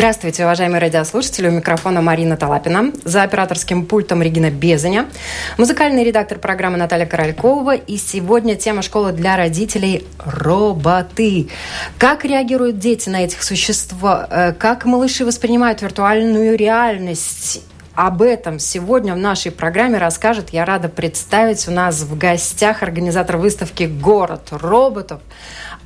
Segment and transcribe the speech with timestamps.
[0.00, 1.48] Здравствуйте, уважаемые радиослушатели.
[1.48, 2.90] У микрофона Марина Талапина.
[3.04, 5.06] За операторским пультом Регина Безаня.
[5.58, 7.74] Музыкальный редактор программы Наталья Королькова.
[7.74, 11.50] И сегодня тема школы для родителей– роботы.
[11.98, 13.94] Как реагируют дети на этих существ?
[14.02, 17.62] Э, как малыши воспринимают виртуальную реальность?
[17.94, 23.36] Об этом сегодня в нашей программе расскажет, я рада представить, у нас в гостях организатор
[23.36, 25.20] выставки «Город роботов»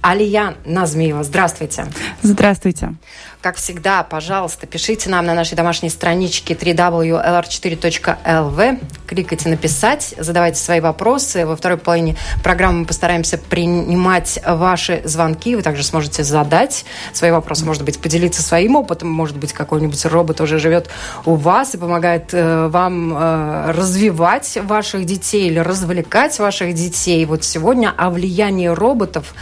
[0.00, 1.24] Алия Назмиева.
[1.24, 1.86] Здравствуйте.
[2.22, 2.94] Здравствуйте.
[3.44, 8.80] Как всегда, пожалуйста, пишите нам на нашей домашней страничке www.lr4.lv.
[9.06, 11.44] Кликайте «Написать», задавайте свои вопросы.
[11.44, 15.56] Во второй половине программы мы постараемся принимать ваши звонки.
[15.56, 19.10] Вы также сможете задать свои вопросы, может быть, поделиться своим опытом.
[19.10, 20.88] Может быть, какой-нибудь робот уже живет
[21.26, 27.22] у вас и помогает э, вам э, развивать ваших детей или развлекать ваших детей.
[27.26, 29.34] Вот сегодня о влиянии роботов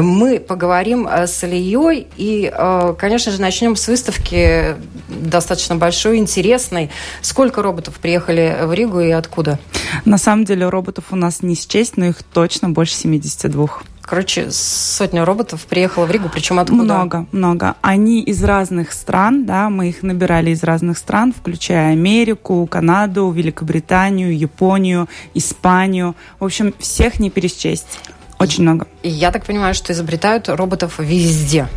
[0.00, 2.08] мы поговорим э, с Ильей.
[2.16, 4.76] И, э, конечно же, начнем с выставки
[5.08, 6.90] достаточно большой, интересной.
[7.20, 9.58] Сколько роботов приехали в Ригу и откуда?
[10.06, 13.68] На самом деле роботов у нас не счесть, но их точно больше 72.
[14.00, 16.82] Короче, сотня роботов приехала в Ригу, причем откуда?
[16.82, 17.76] Много, много.
[17.82, 24.36] Они из разных стран, да, мы их набирали из разных стран, включая Америку, Канаду, Великобританию,
[24.36, 26.14] Японию, Испанию.
[26.40, 28.00] В общем, всех не пересчесть.
[28.38, 28.88] Очень много.
[29.02, 31.68] И я так понимаю, что изобретают роботов везде.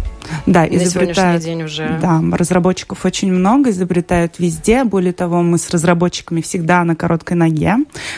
[0.45, 1.43] Да, изобретают.
[1.43, 1.99] день уже.
[2.01, 4.83] Да, разработчиков очень много, изобретают везде.
[4.83, 7.77] Более того, мы с разработчиками всегда на короткой ноге,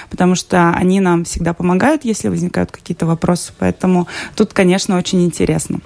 [0.09, 3.53] потому что они нам всегда помогают, если возникают какие-то вопросы.
[3.57, 5.79] Поэтому тут, конечно, очень интересно.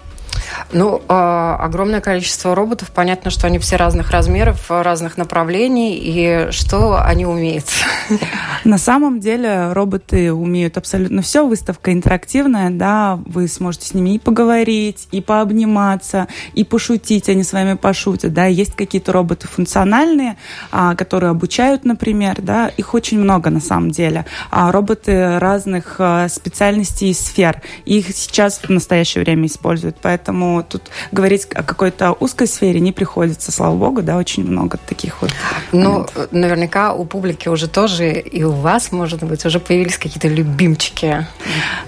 [0.74, 2.92] Ну, э, огромное количество роботов.
[2.94, 5.98] Понятно, что они все разных размеров, разных направлений.
[5.98, 7.66] И что они умеют?
[8.64, 11.46] На самом деле роботы умеют абсолютно все.
[11.46, 17.54] Выставка интерактивная, да, вы сможете с ними и поговорить, и пообниматься, и пошутить, они с
[17.54, 18.46] вами пошутят, да.
[18.46, 20.38] Есть какие-то роботы функциональные,
[20.72, 24.26] а, которые обучают, например, да, их очень много на самом деле.
[24.50, 27.62] А роботы разных а, специальностей и сфер.
[27.86, 32.92] Их сейчас в настоящее время используют, поэтому поэтому тут говорить о какой-то узкой сфере не
[32.92, 35.32] приходится, слава богу, да, очень много таких вот.
[35.72, 41.28] Ну, наверняка у публики уже тоже и у вас, может быть, уже появились какие-то любимчики.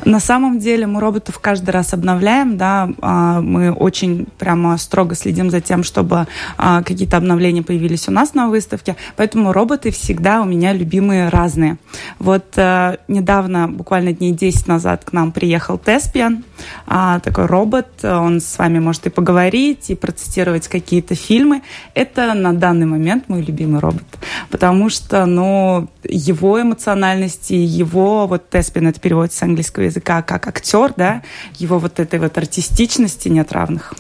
[0.06, 5.50] На самом деле мы роботов каждый раз обновляем, да, а, мы очень прямо строго следим
[5.50, 6.28] за тем, чтобы
[6.58, 11.78] а, какие-то обновления появились у нас на выставке, поэтому роботы всегда у меня любимые разные.
[12.20, 16.44] Вот э, недавно, буквально дней 10 назад к нам приехал Теспиан,
[16.88, 21.62] а, такой робот, он с вами может и поговорить, и процитировать какие-то фильмы.
[21.94, 24.04] Это на данный момент мой любимый робот.
[24.50, 30.94] Потому что, ну, его эмоциональности, его, вот Теспин это переводится с английского языка как актер,
[30.96, 31.22] да,
[31.58, 33.94] его вот этой вот артистичности нет равных.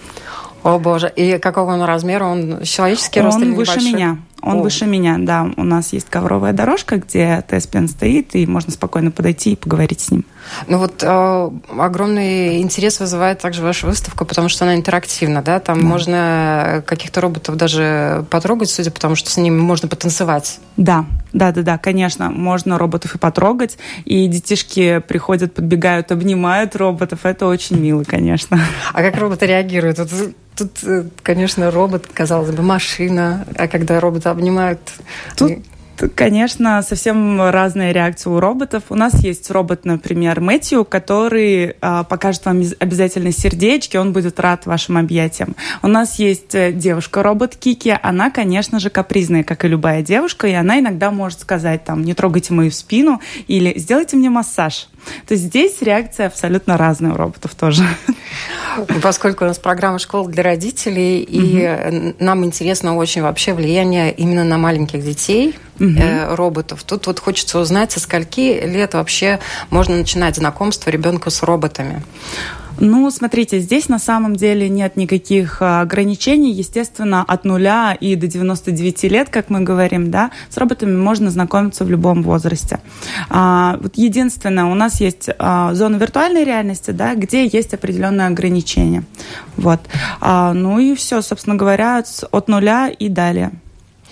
[0.63, 2.23] О боже, и какого он размера?
[2.25, 3.94] Он человеческий он рост или выше небольшой?
[3.94, 4.18] меня.
[4.44, 4.62] Он О.
[4.62, 5.50] выше меня, да.
[5.56, 10.12] У нас есть ковровая дорожка, где Теспиан стоит, и можно спокойно подойти и поговорить с
[10.12, 10.26] ним.
[10.68, 15.59] Ну вот э, огромный интерес вызывает также ваша выставка, потому что она интерактивна, да?
[15.59, 15.86] Там да.
[15.86, 20.59] можно каких-то роботов даже потрогать, судя по тому, что с ними можно потанцевать.
[20.76, 27.20] Да, да, да, да, конечно, можно роботов и потрогать, и детишки приходят, подбегают, обнимают роботов.
[27.24, 28.59] Это очень мило, конечно.
[28.94, 30.00] А как роботы реагируют?
[30.56, 34.80] Тут, э, конечно, робот, казалось бы, машина, а когда робота обнимают...
[35.38, 35.60] Тут
[36.16, 38.84] конечно, совсем разная реакция у роботов.
[38.90, 44.66] У нас есть робот, например, Мэтью, который а, покажет вам обязательно сердечки, он будет рад
[44.66, 45.56] вашим объятиям.
[45.82, 50.53] У нас есть э, девушка-робот Кики, она, конечно же, капризная, как и любая девушка, и
[50.53, 54.88] она иногда может сказать там, не трогайте мою спину или сделайте мне массаж.
[55.28, 57.84] То есть здесь реакция абсолютно разная у роботов тоже.
[59.02, 64.58] Поскольку у нас программа «Школа для родителей», и нам интересно очень вообще влияние именно на
[64.58, 66.84] маленьких детей, э, роботов.
[66.84, 69.40] Тут вот хочется узнать, со скольки лет вообще
[69.70, 72.03] можно начинать знакомство ребенка с роботами.
[72.79, 76.52] Ну, смотрите, здесь на самом деле нет никаких а, ограничений.
[76.52, 81.85] Естественно, от нуля и до 99 лет, как мы говорим, да, с роботами можно знакомиться
[81.85, 82.79] в любом возрасте.
[83.29, 89.03] А, вот единственное, у нас есть а, зона виртуальной реальности, да, где есть определенные ограничения.
[89.55, 89.79] Вот.
[90.19, 93.52] А, ну и все, собственно говоря, от нуля и далее.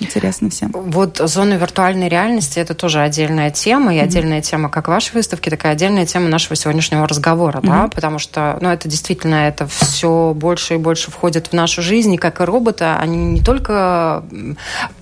[0.01, 0.71] Интересно всем.
[0.73, 4.03] Вот зона виртуальной реальности– это тоже отдельная тема, и mm-hmm.
[4.03, 7.67] отдельная тема как вашей выставки, такая отдельная тема нашего сегодняшнего разговора, mm-hmm.
[7.67, 12.13] да, потому что, ну, это действительно, это все больше и больше входит в нашу жизнь,
[12.13, 14.23] и как и роботы, они не только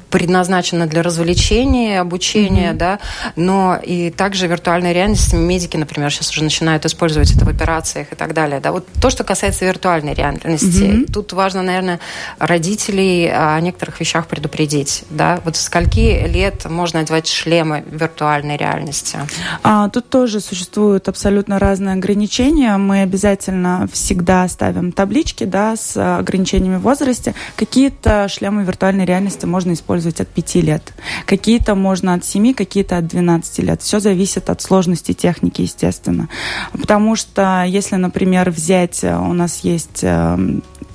[0.09, 2.77] предназначена для развлечения, обучения, mm-hmm.
[2.77, 2.99] да,
[3.35, 8.15] но и также виртуальная реальность, медики, например, сейчас уже начинают использовать это в операциях и
[8.15, 8.71] так далее, да.
[8.71, 11.11] Вот то, что касается виртуальной реальности, mm-hmm.
[11.11, 11.99] тут важно, наверное,
[12.39, 15.39] родителей о некоторых вещах предупредить, да.
[15.45, 19.19] Вот в скольки лет можно одевать шлемы виртуальной реальности?
[19.63, 22.75] А, тут тоже существуют абсолютно разные ограничения.
[22.77, 27.35] Мы обязательно всегда ставим таблички, да, с ограничениями в возрасте.
[27.55, 30.93] Какие-то шлемы виртуальной реальности можно использовать использовать от 5 лет.
[31.25, 33.81] Какие-то можно от 7, какие-то от 12 лет.
[33.81, 36.29] Все зависит от сложности техники, естественно.
[36.71, 40.37] Потому что если, например, взять, э, у нас есть э,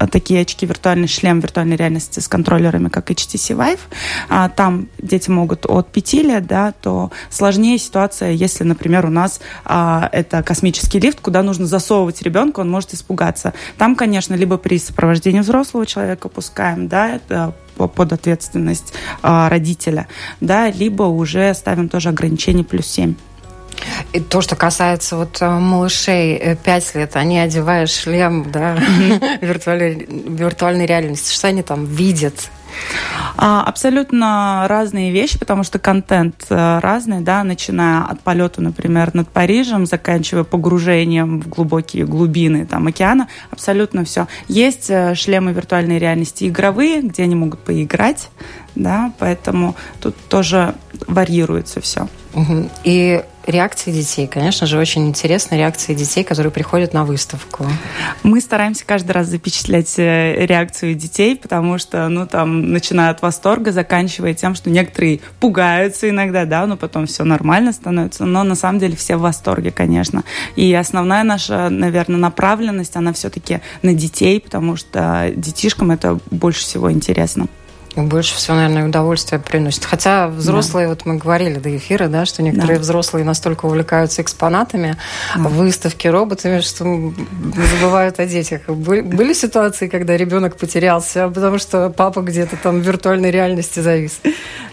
[0.07, 3.81] такие очки, виртуальный шлем виртуальной реальности с контроллерами, как HTC Vive,
[4.29, 9.41] а там дети могут от 5 лет, да, то сложнее ситуация, если, например, у нас
[9.65, 13.53] а, это космический лифт, куда нужно засовывать ребенка, он может испугаться.
[13.79, 20.09] Там, конечно, либо при сопровождении взрослого человека пускаем, да, это под ответственность а, родителя,
[20.41, 23.15] да, либо уже ставим тоже ограничение плюс 7.
[24.13, 28.77] И то, что касается вот э, малышей 5 э, лет, они одевают шлем, да,
[29.41, 32.51] виртуальной, виртуальной реальности, что они там видят?
[33.37, 39.29] А, абсолютно разные вещи, потому что контент э, разный, да, начиная от полета, например, над
[39.29, 44.27] Парижем, заканчивая погружением в глубокие глубины там, океана, абсолютно все.
[44.49, 48.29] Есть шлемы виртуальной реальности игровые, где они могут поиграть,
[48.75, 50.75] да, поэтому тут тоже
[51.07, 52.09] варьируется все.
[52.85, 54.27] И реакции детей.
[54.27, 57.67] Конечно же, очень интересны реакции детей, которые приходят на выставку.
[58.23, 63.71] Мы стараемся каждый раз запечатлять э, реакцию детей, потому что, ну, там, начиная от восторга,
[63.71, 68.25] заканчивая тем, что некоторые пугаются иногда, да, но потом все нормально становится.
[68.25, 70.25] Но на самом деле все в восторге, конечно.
[70.57, 76.91] И основная наша, наверное, направленность, она все-таки на детей, потому что детишкам это больше всего
[76.91, 77.47] интересно.
[77.97, 79.85] Больше всего, наверное, удовольствие приносит.
[79.85, 80.91] Хотя взрослые, да.
[80.91, 82.83] вот мы говорили до эфира, да, что некоторые да.
[82.83, 84.97] взрослые настолько увлекаются экспонатами,
[85.37, 85.43] да.
[85.43, 86.85] выставки роботами, что
[87.81, 88.63] забывают о детях.
[88.67, 94.21] Были ситуации, когда ребенок потерялся, потому что папа где-то там в виртуальной реальности завис?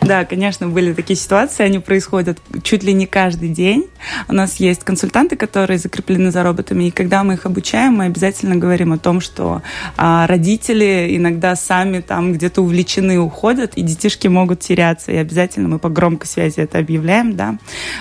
[0.01, 3.87] Да, конечно, были такие ситуации, они происходят чуть ли не каждый день.
[4.27, 8.55] У нас есть консультанты, которые закреплены за роботами, и когда мы их обучаем, мы обязательно
[8.55, 9.61] говорим о том, что
[9.97, 15.11] а, родители иногда сами там где-то увлечены уходят, и детишки могут теряться.
[15.11, 17.59] И обязательно мы по громкой связи это объявляем, да.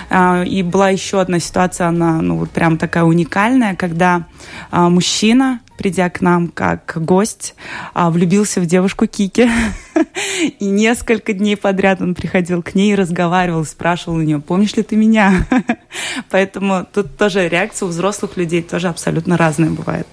[0.09, 4.25] А, и была еще одна ситуация, она, ну, вот прям такая уникальная, когда
[4.71, 7.55] а, мужчина придя к нам как гость,
[7.93, 9.49] а, влюбился в девушку Кики.
[10.59, 14.83] И несколько дней подряд он приходил к ней и разговаривал, спрашивал у нее, помнишь ли
[14.83, 15.47] ты меня?
[16.29, 20.07] Поэтому тут тоже реакция у взрослых людей тоже абсолютно разная бывает.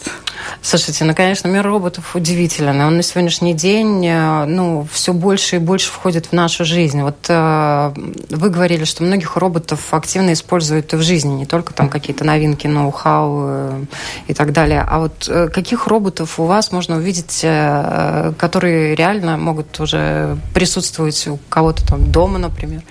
[0.63, 2.81] Слушайте, ну, конечно, мир роботов удивителен.
[2.81, 7.03] Он на сегодняшний день, э, ну, все больше и больше входит в нашу жизнь.
[7.03, 7.93] Вот э,
[8.31, 13.45] вы говорили, что многих роботов активно используют в жизни, не только там какие-то новинки, ноу-хау
[13.47, 13.85] э,
[14.27, 14.85] и так далее.
[14.87, 21.39] А вот каких роботов у вас можно увидеть, э, которые реально могут уже присутствовать у
[21.49, 22.83] кого-то там дома, например?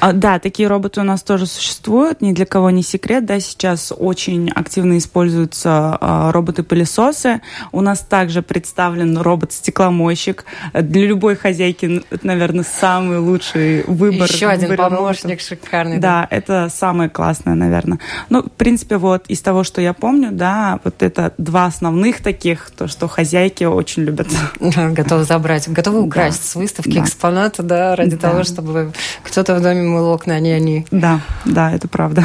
[0.00, 2.20] А, да, такие роботы у нас тоже существуют.
[2.20, 3.26] Ни для кого не секрет.
[3.26, 7.40] Да, сейчас очень активно используются а, роботы-пылесосы.
[7.72, 10.44] У нас также представлен робот-стекломойщик.
[10.72, 14.30] Для любой хозяйки, наверное, самый лучший выбор.
[14.30, 15.46] Еще один помощник роботов.
[15.46, 15.98] шикарный.
[15.98, 17.98] Да, да, это самое классное, наверное.
[18.28, 22.22] Ну, в принципе, вот из того, что я помню, да, вот это два основных основных
[22.22, 24.28] таких, то, что хозяйки очень любят.
[24.60, 26.48] Готовы забрать, готовы украсть да.
[26.48, 27.02] с выставки да.
[27.02, 28.30] экспонаты, да, ради да.
[28.30, 30.86] того, чтобы кто-то в доме мыл окна, а не они.
[30.90, 32.24] Да, да, это правда.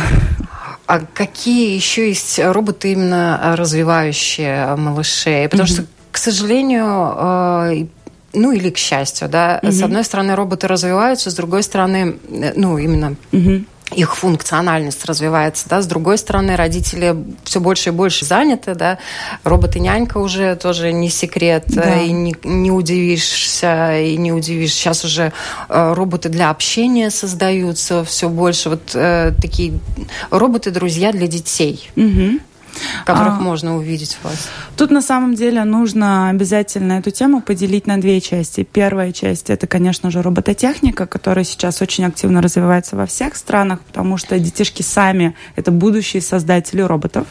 [0.85, 5.49] А какие еще есть роботы именно развивающие малышей?
[5.49, 5.73] Потому mm-hmm.
[5.73, 7.85] что, к сожалению, э,
[8.33, 9.71] ну или к счастью, да, mm-hmm.
[9.71, 15.67] с одной стороны роботы развиваются, с другой стороны, э, ну именно mm-hmm их функциональность развивается,
[15.69, 18.97] да, с другой стороны, родители все больше и больше заняты, да,
[19.43, 22.01] робот и нянька уже тоже не секрет, да.
[22.01, 24.73] и не, не удивишься, и не удивишь.
[24.73, 25.31] Сейчас уже
[25.69, 29.79] э, роботы для общения создаются все больше, вот э, такие
[30.31, 31.89] роботы-друзья для детей.
[31.95, 32.39] Угу
[33.05, 34.49] которых а, можно увидеть у вас?
[34.75, 38.63] Тут на самом деле нужно обязательно эту тему поделить на две части.
[38.63, 44.17] Первая часть это, конечно же, робототехника, которая сейчас очень активно развивается во всех странах, потому
[44.17, 47.27] что детишки сами это будущие создатели роботов.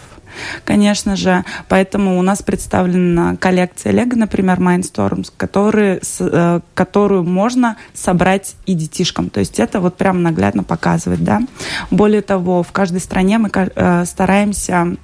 [0.64, 1.44] конечно же.
[1.68, 9.30] Поэтому у нас представлена коллекция Лего, например, Mindstorms, который, э, которую можно собрать и детишкам.
[9.30, 11.40] То есть это вот прям наглядно показывать, да.
[11.90, 14.96] Более того, в каждой стране мы э, стараемся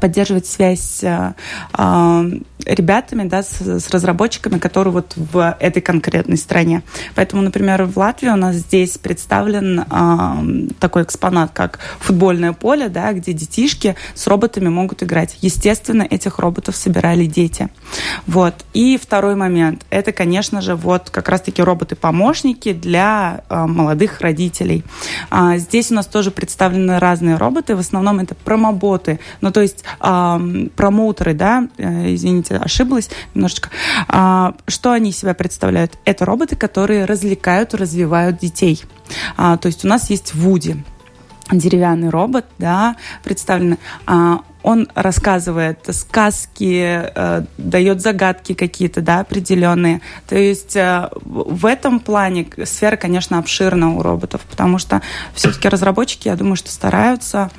[0.00, 1.34] поддерживать связь с
[1.72, 6.82] э, ребятами, да, с, с разработчиками, которые вот в этой конкретной стране.
[7.14, 13.12] Поэтому, например, в Латвии у нас здесь представлен э, такой экспонат, как футбольное поле, да,
[13.12, 15.38] где детишки с роботами могут играть.
[15.40, 17.68] Естественно, этих роботов собирали дети.
[18.26, 18.54] Вот.
[18.74, 24.84] И второй момент, это, конечно же, вот как раз-таки роботы-помощники для э, молодых родителей.
[25.30, 29.67] А, здесь у нас тоже представлены разные роботы, в основном это промоботы, ну то есть
[29.68, 33.70] есть э, промоутеры, да, э, извините, ошиблась немножечко.
[34.08, 35.98] Э, что они себя представляют?
[36.04, 38.82] Это роботы, которые развлекают, развивают детей.
[39.36, 40.82] А, то есть у нас есть Вуди,
[41.50, 43.78] деревянный робот, да, представленный.
[44.06, 50.00] А, он рассказывает сказки, э, дает загадки какие-то, да, определенные.
[50.28, 55.00] То есть э, в этом плане сфера, конечно, обширна у роботов, потому что
[55.34, 57.50] все-таки разработчики, я думаю, что стараются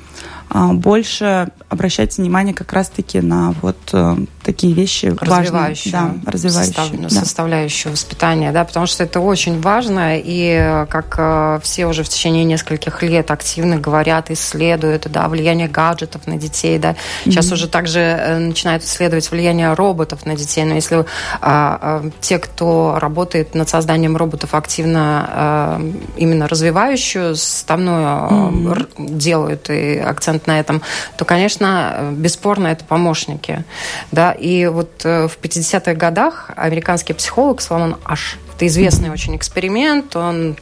[0.52, 6.74] а, больше обращать внимание как раз-таки на вот э, такие вещи развивающие, важные, да, развивающие
[6.74, 7.08] состав, да.
[7.08, 12.42] составляющую воспитания, да, потому что это очень важно, и как э, все уже в течение
[12.42, 16.89] нескольких лет активно говорят, исследуют, да, влияние гаджетов на детей, да,
[17.24, 17.54] сейчас mm-hmm.
[17.54, 21.04] уже также э, начинают исследовать влияние роботов на детей, но если а,
[21.40, 25.82] а, те, кто работает над созданием роботов активно а,
[26.16, 29.16] именно развивающую составную mm-hmm.
[29.16, 30.82] делают и акцент акцент на этом,
[31.16, 33.64] то, конечно, бесспорно, это помощники.
[34.12, 34.32] Да?
[34.32, 40.56] И вот э, в 50-х годах американский психолог Соломон Аш, это известный очень эксперимент, он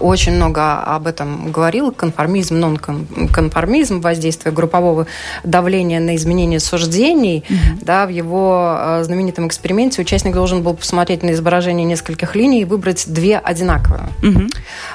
[0.00, 5.06] очень много об этом говорил, конформизм, нон-конформизм, воздействие группового
[5.44, 7.44] давления на изменение суждений.
[7.48, 7.84] Mm-hmm.
[7.84, 12.64] Да, в его э, знаменитом эксперименте участник должен был посмотреть на изображение нескольких линий и
[12.64, 14.08] выбрать две одинаковые.
[14.22, 14.48] Mm-hmm.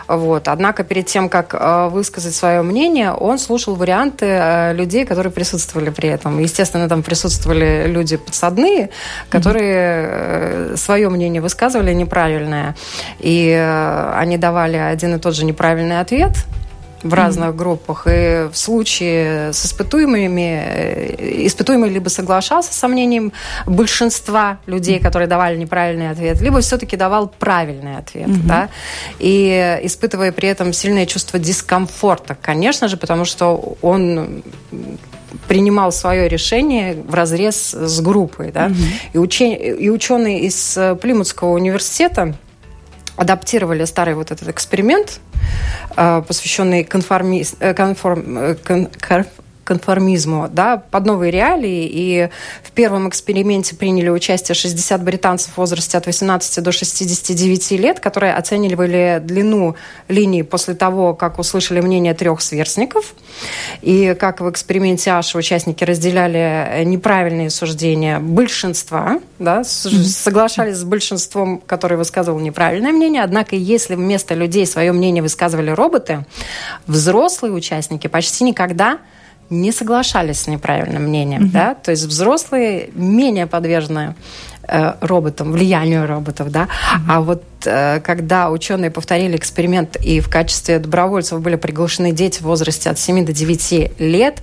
[0.08, 0.48] Вот.
[0.48, 5.90] Однако перед тем, как э, высказать свое мнение, он слушал варианты э, людей, которые присутствовали
[5.90, 6.40] при этом.
[6.40, 8.90] Естественно, там присутствовали люди подсадные,
[9.30, 10.78] которые mm-hmm.
[10.78, 12.76] свое мнение высказывали неправильное.
[13.20, 13.52] И
[14.16, 16.32] они давали давали один и тот же неправильный ответ
[17.04, 17.56] в разных mm-hmm.
[17.56, 18.08] группах.
[18.08, 23.34] И в случае с испытуемыми, э, испытуемый либо соглашался с мнением
[23.66, 28.28] большинства людей, которые давали неправильный ответ, либо все-таки давал правильный ответ.
[28.28, 28.46] Mm-hmm.
[28.48, 28.70] Да?
[29.18, 34.44] И испытывая при этом сильное чувство дискомфорта, конечно же, потому что он
[35.48, 38.51] принимал свое решение в разрез с группой.
[38.51, 38.68] Да?
[38.68, 39.13] Mm-hmm.
[39.13, 39.54] И, учен...
[39.54, 42.36] и ученые из Плимутского университета
[43.15, 45.20] адаптировали старый вот этот эксперимент,
[45.96, 47.46] э, посвященный конформи...
[47.60, 48.38] Э, конформ...
[48.38, 48.88] Э, кон
[49.72, 51.90] конформизму да, под новые реалии.
[51.90, 52.30] И
[52.62, 58.34] в первом эксперименте приняли участие 60 британцев в возрасте от 18 до 69 лет, которые
[58.34, 59.75] оценивали длину
[60.10, 63.16] линии после того, как услышали мнение трех сверстников.
[63.82, 71.96] И как в эксперименте Аша участники разделяли неправильные суждения большинства, да, соглашались с большинством, которое
[71.96, 73.24] высказывало неправильное мнение.
[73.24, 76.25] Однако, если вместо людей свое мнение высказывали роботы,
[76.88, 79.00] взрослые участники почти никогда
[79.51, 81.51] не соглашались с неправильным мнением, mm-hmm.
[81.51, 84.15] да, то есть взрослые менее подвержены
[84.68, 87.00] роботам, влиянию роботов, да, mm-hmm.
[87.10, 92.44] а вот э, когда ученые повторили эксперимент и в качестве добровольцев были приглашены дети в
[92.44, 94.41] возрасте от 7 до 9 лет,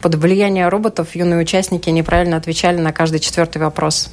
[0.00, 4.10] под влиянием роботов юные участники неправильно отвечали на каждый четвертый вопрос.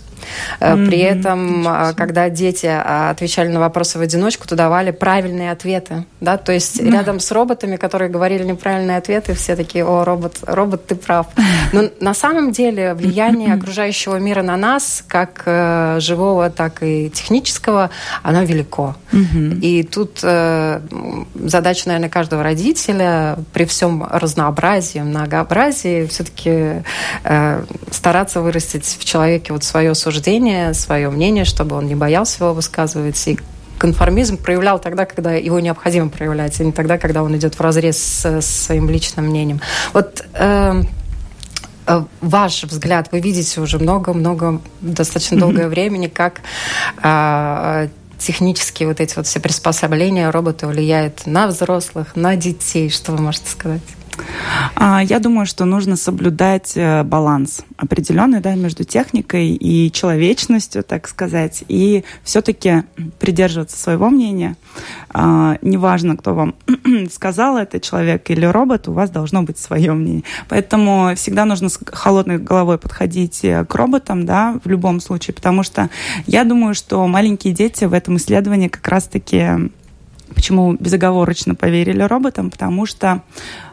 [0.59, 0.87] Mm-hmm.
[0.87, 6.05] При этом, когда дети а, отвечали на вопросы в одиночку, то давали правильные ответы.
[6.21, 6.37] Да?
[6.37, 6.91] То есть mm-hmm.
[6.91, 11.27] рядом с роботами, которые говорили неправильные ответы, все такие, о, робот, робот, ты прав.
[11.73, 15.46] Но на самом деле влияние окружающего мира на нас, как э,
[15.99, 17.89] живого, так и технического,
[18.23, 18.95] оно велико.
[19.11, 19.59] Mm-hmm.
[19.59, 20.81] И тут э,
[21.35, 26.83] задача, наверное, каждого родителя при всем разнообразии, многообразии все-таки
[27.23, 32.53] э, стараться вырастить в человеке вот свое суждение, свое мнение, чтобы он не боялся его
[32.53, 33.27] высказывать.
[33.27, 33.39] И
[33.77, 37.97] конформизм проявлял тогда, когда его необходимо проявлять, а не тогда, когда он идет в разрез
[37.97, 39.61] с, с своим личным мнением.
[39.93, 40.83] Вот э, э,
[42.21, 46.41] ваш взгляд, вы видите уже много-много, достаточно долгое времени, как
[47.01, 52.89] э, технические вот эти вот все приспособления робота влияют на взрослых, на детей.
[52.89, 53.81] Что вы можете сказать?
[54.75, 61.07] А, я думаю, что нужно соблюдать э, баланс определенный да, между техникой и человечностью, так
[61.07, 62.83] сказать, и все-таки
[63.19, 64.55] придерживаться своего мнения.
[65.09, 66.55] А, неважно, кто вам
[67.11, 70.23] сказал, это человек или робот, у вас должно быть свое мнение.
[70.49, 75.63] Поэтому всегда нужно с холодной головой подходить э, к роботам, да, в любом случае, потому
[75.63, 75.89] что
[76.25, 79.69] я думаю, что маленькие дети в этом исследовании как раз-таки
[80.37, 82.51] Почему безоговорочно поверили роботам?
[82.51, 83.23] Потому что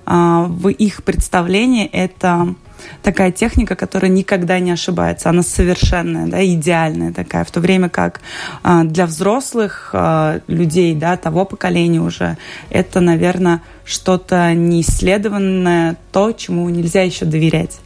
[0.07, 2.55] э, в их представлении это
[3.03, 5.29] такая техника, которая никогда не ошибается.
[5.29, 7.45] Она совершенная, да, идеальная такая.
[7.45, 8.23] В то время как
[8.63, 12.39] э, для взрослых э, людей, да, того поколения уже,
[12.71, 17.79] это, наверное, что-то неисследованное, то, чему нельзя еще доверять.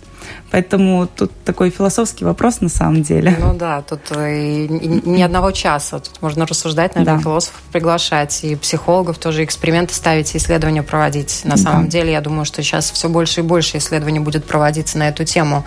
[0.50, 3.36] Поэтому тут такой философский вопрос на самом деле.
[3.38, 5.98] Ну да, тут и, и ни одного часа.
[5.98, 7.22] Тут можно рассуждать, наверное, да.
[7.22, 11.42] философов приглашать, и психологов тоже эксперименты ставить, и исследования проводить.
[11.44, 11.62] На да.
[11.62, 15.24] самом деле, я думаю, что сейчас все больше и больше исследований будет проводиться на эту
[15.24, 15.64] тему.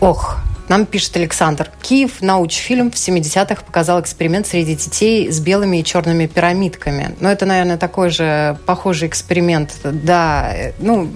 [0.00, 0.36] Ох,
[0.68, 1.70] нам пишет Александр.
[1.82, 7.14] Киев научфильм в 70-х показал эксперимент среди детей с белыми и черными пирамидками.
[7.20, 9.72] Ну, это, наверное, такой же похожий эксперимент.
[9.82, 11.10] Да, э, ну,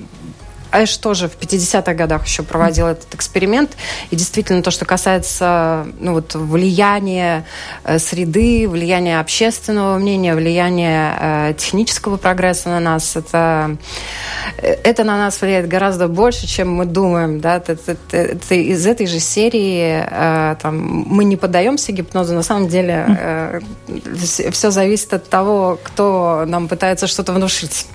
[0.72, 3.76] Эш тоже в 50-х годах еще проводил этот эксперимент.
[4.10, 7.44] И действительно, то, что касается ну, вот, влияния
[7.84, 13.76] э, среды, влияния общественного мнения, влияния э, технического прогресса на нас, это,
[14.58, 17.40] э, это на нас влияет гораздо больше, чем мы думаем.
[17.40, 17.56] Да?
[17.56, 22.34] Это, это, это из этой же серии э, там, мы не поддаемся гипнозу.
[22.34, 23.60] На самом деле э,
[24.50, 27.86] все зависит от того, кто нам пытается что-то внушить.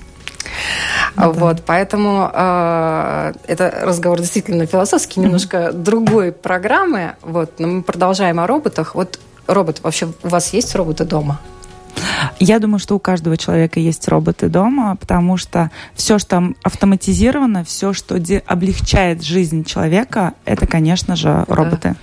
[1.16, 5.72] Ну, вот, поэтому э, это разговор действительно философский, немножко mm-hmm.
[5.72, 7.16] другой программы.
[7.22, 8.94] Вот, но мы продолжаем о роботах.
[8.94, 11.40] Вот робот, вообще у вас есть роботы дома?
[12.40, 17.92] Я думаю, что у каждого человека есть роботы дома, потому что все, что автоматизировано, все,
[17.92, 21.90] что облегчает жизнь человека, это, конечно же, роботы.
[21.90, 21.96] Да.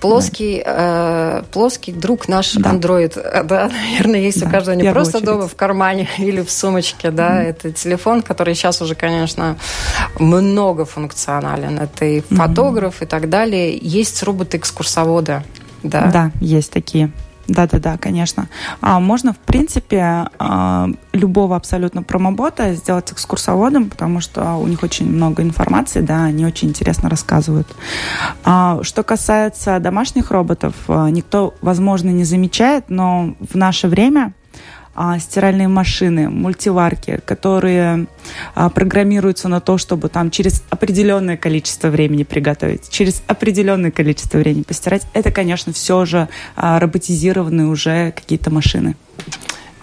[0.00, 1.40] Плоский, да.
[1.40, 2.72] э, плоский друг наш да.
[2.72, 5.32] Android, э, да, наверное, есть да, у каждого не просто очередь.
[5.32, 7.46] дома в кармане или в сумочке, да, mm.
[7.46, 9.56] это телефон, который сейчас уже, конечно,
[10.18, 11.78] многофункционален.
[11.78, 13.04] Это и фотограф mm.
[13.04, 13.76] и так далее.
[13.76, 15.42] Есть роботы-экскурсоводы.
[15.82, 16.06] Да.
[16.12, 17.10] да, есть такие.
[17.48, 18.48] Да-да-да, конечно.
[18.80, 25.10] А можно, в принципе, а, любого абсолютно промобота сделать экскурсоводом, потому что у них очень
[25.10, 27.68] много информации, да, они очень интересно рассказывают.
[28.44, 34.34] А, что касается домашних роботов, а, никто, возможно, не замечает, но в наше время
[34.94, 38.06] а, стиральные машины, мультиварки, которые
[38.54, 44.62] а, программируются на то, чтобы там через определенное количество времени приготовить, через определенное количество времени
[44.62, 48.96] постирать, это, конечно, все же а, роботизированные уже какие-то машины.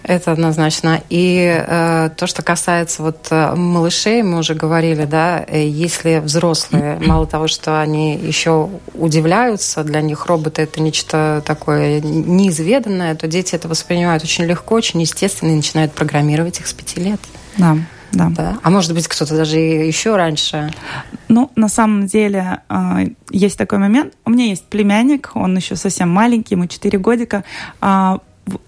[0.02, 1.02] Это однозначно.
[1.10, 6.98] И э, то, что касается вот э, малышей, мы уже говорили, да, э, если взрослые,
[7.00, 13.54] мало того, что они еще удивляются, для них роботы это нечто такое неизведанное, то дети
[13.54, 17.20] это воспринимают очень легко, очень естественно и начинают программировать их с пяти лет.
[17.58, 17.76] Да.
[18.12, 18.28] Да.
[18.30, 18.58] да.
[18.62, 20.72] А может быть, кто-то даже еще раньше?
[21.28, 24.14] Ну, на самом деле, э, есть такой момент.
[24.24, 27.44] У меня есть племянник, он еще совсем маленький, ему 4 годика.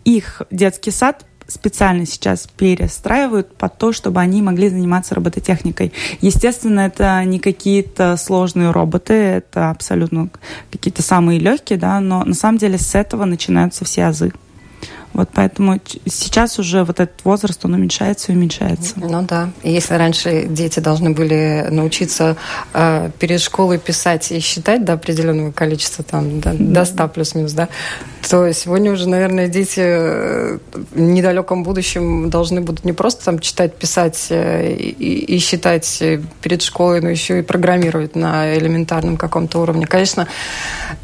[0.05, 5.93] Их детский сад специально сейчас перестраивают под то, чтобы они могли заниматься робототехникой.
[6.21, 10.31] Естественно, это не какие-то сложные роботы, это абсолютно
[10.71, 14.33] какие-то самые легкие, да, но на самом деле с этого начинаются все азы.
[15.13, 18.95] Вот поэтому сейчас уже вот этот возраст, он уменьшается и уменьшается.
[18.97, 19.51] Ну да.
[19.63, 22.37] Если раньше дети должны были научиться
[22.73, 27.69] э, перед школой писать и считать до определенного количества, там, до, до 100 плюс-минус, да,
[28.29, 33.75] то сегодня уже, наверное, дети э, в недалеком будущем должны будут не просто там читать,
[33.75, 36.03] писать э, и, и считать
[36.41, 39.87] перед школой, но еще и программировать на элементарном каком-то уровне.
[39.87, 40.29] Конечно,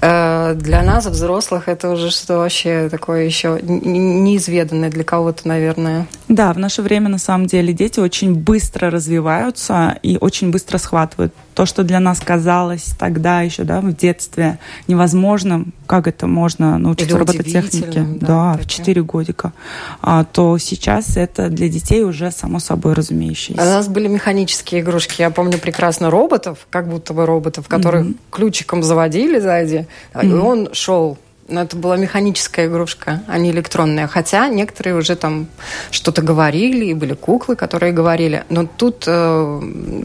[0.00, 6.06] э, для нас, взрослых, это уже что вообще такое еще неизведанное для кого-то, наверное.
[6.28, 11.34] Да, в наше время на самом деле дети очень быстро развиваются и очень быстро схватывают
[11.54, 17.07] то, что для нас казалось тогда еще, да, в детстве невозможным, как это можно научиться
[17.12, 19.52] Или робототехнике, да, да в 4 годика,
[20.00, 23.60] а, то сейчас это для детей уже само собой разумеющееся.
[23.60, 28.16] У нас были механические игрушки, я помню прекрасно роботов, как будто бы роботов, которых mm-hmm.
[28.30, 30.28] ключиком заводили сзади, mm-hmm.
[30.28, 31.18] и он шел
[31.48, 34.06] но это была механическая игрушка, а не электронная.
[34.06, 35.46] Хотя некоторые уже там
[35.90, 38.44] что-то говорили, и были куклы, которые говорили.
[38.50, 39.60] Но тут э,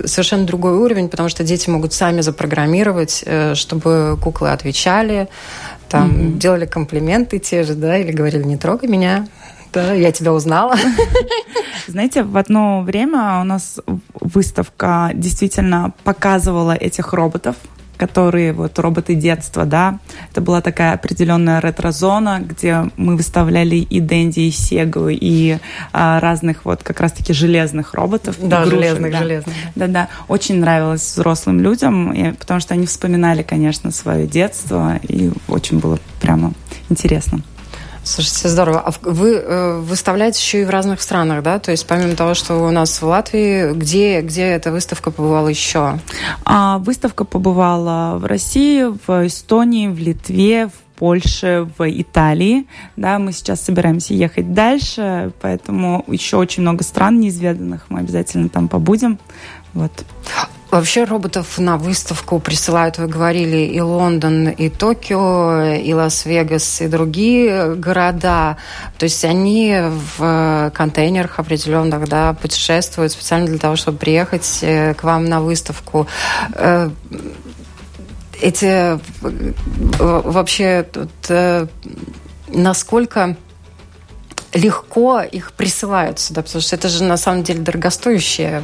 [0.06, 5.28] совершенно другой уровень, потому что дети могут сами запрограммировать, э, чтобы куклы отвечали,
[5.94, 6.38] там mm-hmm.
[6.40, 9.28] делали комплименты те же, да, или говорили «не трогай меня»,
[9.72, 10.76] Да, я тебя узнала.
[11.88, 13.80] Знаете, в одно время у нас
[14.20, 17.56] выставка действительно показывала этих роботов,
[18.04, 20.00] которые вот роботы детства, да.
[20.30, 25.58] Это была такая определенная ретро-зона, где мы выставляли и Дэнди, и Сегу, и
[25.94, 28.36] а, разных вот как раз-таки железных роботов.
[28.42, 29.18] Да, игрушек, железных, да.
[29.20, 29.56] железных.
[29.76, 30.10] Да-да.
[30.28, 35.98] Очень нравилось взрослым людям, и, потому что они вспоминали, конечно, свое детство, и очень было
[36.20, 36.52] прямо
[36.90, 37.42] интересно.
[38.04, 38.82] Слушайте, здорово.
[38.82, 41.58] А вы э, выставляете еще и в разных странах, да?
[41.60, 46.00] То есть помимо того, что у нас в Латвии, где, где эта выставка побывала еще?
[46.44, 52.68] А, выставка побывала в России, в Эстонии, в Литве, в Польше, в Италии.
[52.98, 57.86] Да, мы сейчас собираемся ехать дальше, поэтому еще очень много стран неизведанных.
[57.88, 59.18] Мы обязательно там побудем.
[59.74, 59.92] Вот.
[60.74, 67.76] Вообще роботов на выставку присылают, вы говорили, и Лондон, и Токио, и Лас-Вегас, и другие
[67.76, 68.58] города.
[68.98, 69.78] То есть они
[70.18, 76.08] в контейнерах определенных да, путешествуют специально для того, чтобы приехать э, к вам на выставку.
[76.56, 76.90] Э,
[78.42, 79.00] эти э,
[80.00, 80.88] вообще
[82.48, 83.38] насколько
[84.54, 88.62] легко их присылают сюда, потому что это же на самом деле дорогостоящие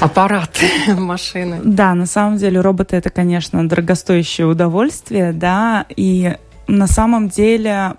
[0.00, 1.60] аппараты, машины.
[1.62, 7.94] Да, на самом деле роботы это, конечно, дорогостоящее удовольствие, да, и на самом деле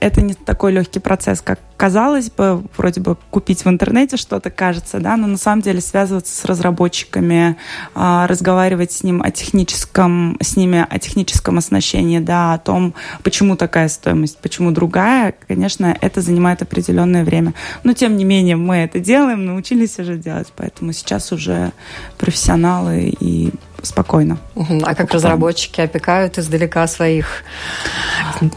[0.00, 5.00] это не такой легкий процесс, как казалось бы, вроде бы купить в интернете что-то кажется,
[5.00, 7.56] да, но на самом деле связываться с разработчиками,
[7.94, 13.56] а, разговаривать с ним о техническом, с ними о техническом оснащении, да, о том, почему
[13.56, 17.54] такая стоимость, почему другая, конечно, это занимает определенное время.
[17.82, 21.72] Но тем не менее мы это делаем, научились уже делать, поэтому сейчас уже
[22.18, 23.54] профессионалы и
[23.86, 24.38] спокойно.
[24.54, 25.08] А как покупаем.
[25.12, 27.44] разработчики опекают издалека своих,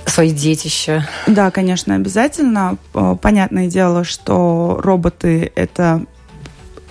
[0.05, 1.07] свои детища?
[1.27, 2.77] Да, конечно, обязательно.
[3.15, 6.05] Понятное дело, что роботы— это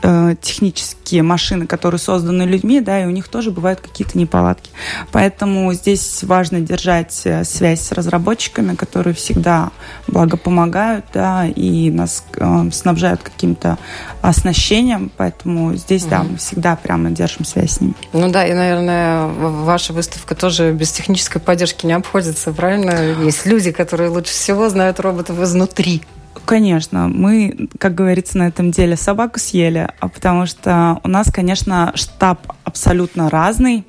[0.02, 4.70] э, технические машины, которые созданы людьми, да, и у них тоже бывают какие-то неполадки.
[5.12, 9.70] Поэтому здесь важно держать э, связь с разработчиками, которые всегда
[10.06, 13.78] благо помогают, да, и нас э, снабжают каким-то
[14.20, 16.10] оснащением, поэтому здесь, угу.
[16.10, 17.94] да, мы всегда прямо держим связь с ними.
[18.12, 23.22] Ну да, и, наверное, ваша выставка тоже без технической поддержки не обходится, правильно?
[23.24, 26.02] Есть люди, которые лучше всего знают роботов изнутри.
[26.45, 31.92] Конечно, мы, как говорится, на этом деле собаку съели, а потому что у нас, конечно,
[31.95, 33.85] штаб абсолютно разный.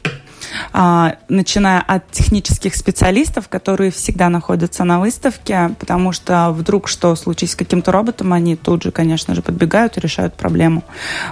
[0.71, 7.53] А, начиная от технических специалистов, которые всегда находятся на выставке, потому что вдруг что случится
[7.53, 10.83] с каким-то роботом, они тут же, конечно же, подбегают и решают проблему.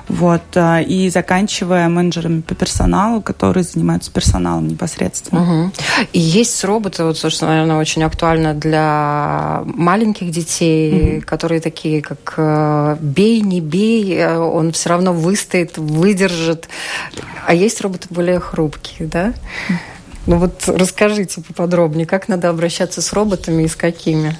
[0.07, 0.43] Вот.
[0.55, 5.41] А, и заканчивая менеджерами по персоналу, которые занимаются персоналом непосредственно.
[5.41, 5.71] Угу.
[6.13, 11.25] И есть роботы, вот, что, наверное, очень актуально для маленьких детей, угу.
[11.25, 16.67] которые такие, как э, бей, не бей, э, он все равно выстоит, выдержит.
[17.45, 19.33] А есть роботы более хрупкие, да?
[20.27, 24.37] Ну вот расскажите поподробнее, как надо обращаться с роботами и с какими?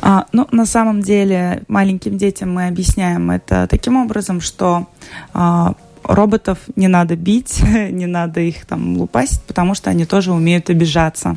[0.00, 4.88] А, ну, на самом деле, маленьким детям мы объясняем это таким образом, что
[5.34, 10.70] а, роботов не надо бить, не надо их там лупасить, потому что они тоже умеют
[10.70, 11.36] обижаться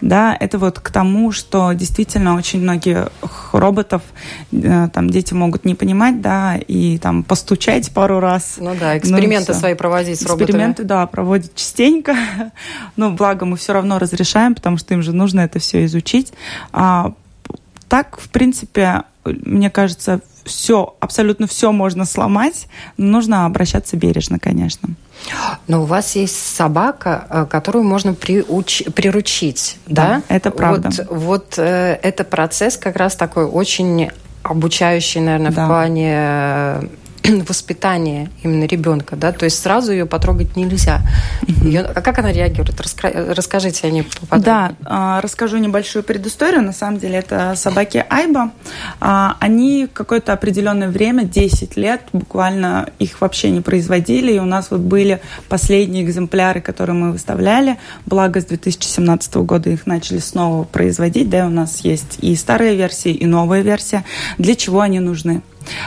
[0.00, 3.08] да, это вот к тому, что действительно очень многих
[3.58, 4.02] роботов
[4.52, 8.56] э, там дети могут не понимать, да, и там постучать пару раз.
[8.58, 10.46] Ну да, эксперименты ну, свои проводить с роботами.
[10.46, 12.16] Эксперименты, да, проводят частенько,
[12.96, 16.32] но благо мы все равно разрешаем, потому что им же нужно это все изучить.
[16.72, 17.12] А,
[17.88, 24.90] так, в принципе, мне кажется, все, абсолютно все можно сломать, но нужно обращаться бережно, конечно.
[25.66, 28.84] Но у вас есть собака, э, которую можно приуч...
[28.94, 30.22] приручить, да?
[30.28, 30.34] да?
[30.34, 30.90] Это правда.
[31.08, 34.10] Вот, вот э, это процесс как раз такой очень
[34.42, 35.64] обучающий, наверное, да.
[35.64, 36.90] в плане
[37.48, 41.02] воспитания именно ребенка, да, то есть сразу ее потрогать нельзя.
[41.46, 42.80] Ее, а как она реагирует?
[42.80, 44.76] Раска, расскажите о ней поподробнее.
[44.80, 46.62] Да, расскажу небольшую предысторию.
[46.62, 48.52] На самом деле это собаки Айба.
[49.00, 54.32] А, они какое-то определенное время, 10 лет, буквально их вообще не производили.
[54.32, 57.78] И у нас вот были последние экземпляры, которые мы выставляли.
[58.06, 61.28] Благо с 2017 года их начали снова производить.
[61.28, 64.04] Да, у нас есть и старая версия, и новая версия.
[64.38, 65.42] Для чего они нужны?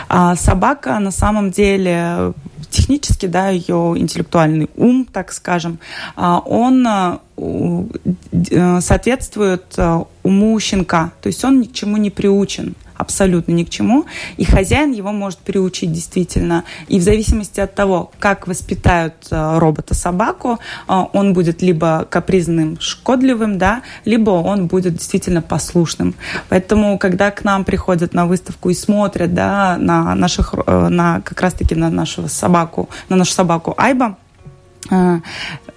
[0.09, 2.33] А собака на самом деле
[2.69, 5.79] технически, да, ее интеллектуальный ум, так скажем,
[6.15, 12.09] а, он а, э, соответствует а, уму щенка, то есть он ни к чему не
[12.09, 14.05] приучен абсолютно ни к чему.
[14.37, 16.63] И хозяин его может приучить действительно.
[16.87, 23.57] И в зависимости от того, как воспитают э, робота-собаку, э, он будет либо капризным, шкодливым,
[23.57, 26.15] да, либо он будет действительно послушным.
[26.49, 31.41] Поэтому, когда к нам приходят на выставку и смотрят да, на наших, э, на, как
[31.41, 34.17] раз-таки на нашу собаку, на нашу собаку Айба,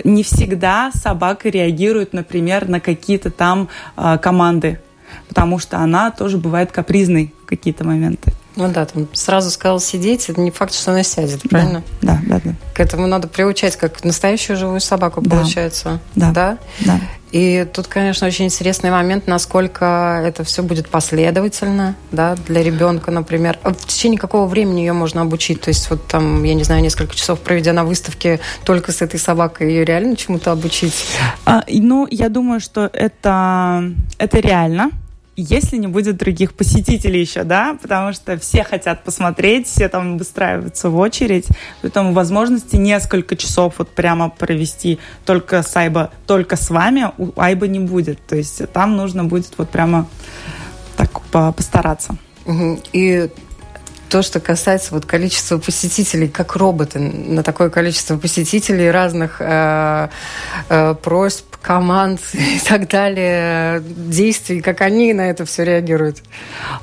[0.05, 3.69] не всегда собака реагирует, например, на какие-то там
[4.21, 4.81] команды
[5.29, 8.33] потому что она тоже бывает капризной в какие-то моменты.
[8.57, 11.83] Ну да, там сразу сказал сидеть, это не факт, что она сядет, правильно?
[12.01, 12.55] Да, да, да.
[12.75, 15.37] К этому надо приучать, как настоящую живую собаку, да.
[15.37, 16.01] получается.
[16.15, 16.31] Да.
[16.31, 16.59] Да?
[16.81, 17.01] Да.
[17.33, 23.59] И тут, конечно, очень интересный момент, насколько это все будет последовательно, да, для ребенка, например.
[23.63, 25.61] А в течение какого времени ее можно обучить?
[25.61, 29.21] То есть вот там, я не знаю, несколько часов проведя на выставке только с этой
[29.21, 31.05] собакой, ее реально чему-то обучить?
[31.45, 34.93] А, ну, я думаю, что это, это реально
[35.37, 40.91] если не будет других посетителей еще, да, потому что все хотят посмотреть, все там выстраиваются
[40.91, 41.47] в очередь,
[41.83, 47.67] поэтому возможности несколько часов вот прямо провести только с Айба, только с вами у Айба
[47.69, 50.09] не будет, то есть там нужно будет вот прямо
[50.97, 51.21] так
[51.55, 52.17] постараться.
[52.93, 53.29] И
[54.09, 60.09] то, что касается вот количества посетителей, как роботы, на такое количество посетителей разных э,
[60.69, 66.23] э, просьб, команд и так далее, действий, как они на это все реагируют?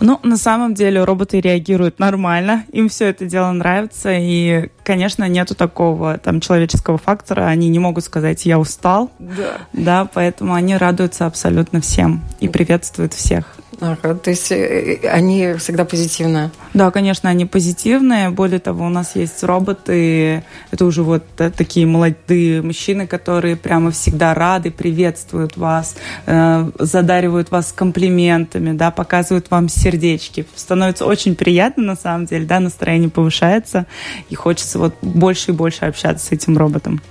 [0.02, 5.56] Ну, на самом деле роботы реагируют нормально, им все это дело нравится, и, конечно, нету
[5.56, 11.26] такого там человеческого фактора, они не могут сказать «я устал», да, да поэтому они радуются
[11.26, 13.46] абсолютно всем и приветствуют всех.
[13.80, 16.52] Ага, то есть э, э, они всегда позитивные?
[16.74, 18.30] Да, конечно, они позитивные.
[18.30, 20.44] Более того, у нас есть роботы.
[20.72, 27.52] Это уже вот да, такие молодые мужчины, которые прямо всегда рады, приветствуют вас, э, задаривают
[27.52, 30.46] вас комплиментами, да, показывают вам сердечки.
[30.56, 33.86] Становится очень приятно, на самом деле, да, настроение повышается,
[34.30, 37.02] и хочется вот больше и больше общаться с этим роботом.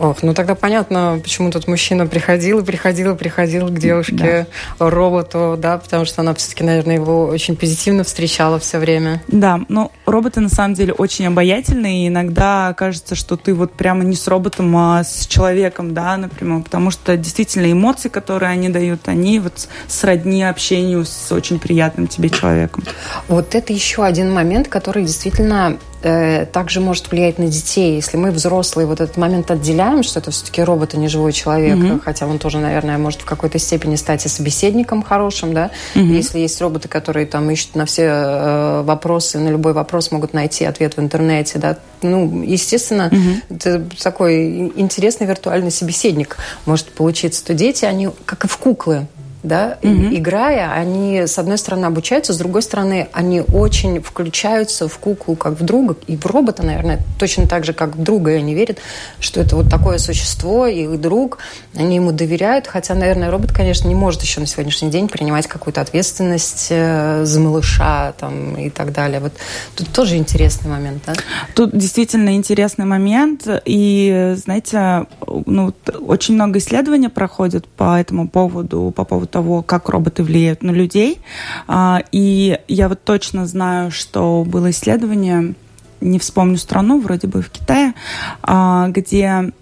[0.00, 4.46] Ох, ну тогда понятно, почему тот мужчина приходил и приходил и приходил к девушке,
[4.78, 4.90] да.
[4.90, 9.22] роботу, да, потому что она все-таки, наверное, его очень позитивно встречала все время.
[9.28, 14.02] Да, но роботы на самом деле очень обаятельные, и иногда кажется, что ты вот прямо
[14.02, 19.06] не с роботом, а с человеком, да, например, потому что действительно эмоции, которые они дают,
[19.06, 22.84] они вот сродни общению с очень приятным тебе человеком.
[23.28, 27.96] Вот это еще один момент, который действительно Э, также может влиять на детей.
[27.96, 31.76] Если мы взрослые вот этот момент отделяем, что это все-таки робот, а не живой человек,
[31.76, 32.00] mm-hmm.
[32.02, 35.70] хотя он тоже, наверное, может в какой-то степени стать и собеседником хорошим, да.
[35.94, 36.06] Mm-hmm.
[36.06, 40.64] Если есть роботы, которые там ищут на все э, вопросы, на любой вопрос могут найти
[40.64, 41.76] ответ в интернете, да.
[42.00, 43.56] Ну, естественно, mm-hmm.
[43.56, 47.44] это такой интересный виртуальный собеседник может получиться.
[47.44, 49.06] То дети, они как и в куклы,
[49.42, 49.90] да, угу.
[49.90, 55.58] играя, они, с одной стороны, обучаются, с другой стороны, они очень включаются в куклу как
[55.58, 58.78] в друга, и в робота, наверное, точно так же, как в друга, и они верят,
[59.18, 61.38] что это вот такое существо, их друг,
[61.74, 65.80] они ему доверяют, хотя, наверное, робот, конечно, не может еще на сегодняшний день принимать какую-то
[65.80, 69.20] ответственность э, за малыша там, и так далее.
[69.20, 69.32] Вот
[69.74, 71.14] тут тоже интересный момент, да?
[71.54, 75.06] Тут действительно интересный момент, и, знаете,
[75.46, 75.72] ну,
[76.06, 81.20] очень много исследований проходит по этому поводу, по поводу того, как роботы влияют на людей.
[81.66, 85.54] А, и я вот точно знаю, что было исследование,
[86.00, 87.94] не вспомню страну, вроде бы в Китае,
[88.42, 89.52] а, где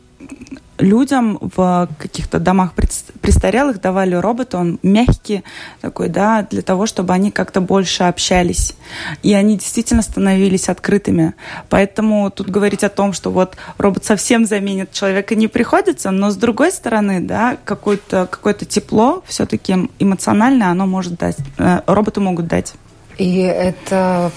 [0.79, 5.45] людям в каких-то домах престарелых давали робота, он мягкий
[5.81, 8.75] такой, да, для того, чтобы они как-то больше общались.
[9.23, 11.35] И они действительно становились открытыми.
[11.69, 16.37] Поэтому тут говорить о том, что вот робот совсем заменит человека не приходится, но с
[16.37, 22.75] другой стороны, да, какое-то какое тепло все-таки эмоциональное оно может дать, э, роботы могут дать.
[23.19, 24.31] И это